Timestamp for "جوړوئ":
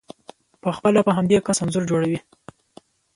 1.91-2.17